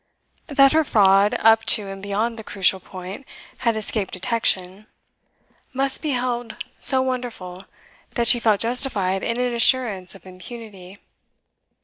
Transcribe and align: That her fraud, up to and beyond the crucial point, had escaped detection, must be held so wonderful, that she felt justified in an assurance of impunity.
That 0.47 0.71
her 0.73 0.83
fraud, 0.83 1.35
up 1.37 1.63
to 1.65 1.87
and 1.87 2.01
beyond 2.01 2.39
the 2.39 2.43
crucial 2.43 2.79
point, 2.79 3.23
had 3.59 3.75
escaped 3.77 4.13
detection, 4.13 4.87
must 5.73 6.01
be 6.01 6.09
held 6.13 6.55
so 6.79 7.03
wonderful, 7.03 7.65
that 8.15 8.25
she 8.25 8.39
felt 8.39 8.61
justified 8.61 9.21
in 9.21 9.39
an 9.39 9.53
assurance 9.53 10.15
of 10.15 10.25
impunity. 10.25 10.97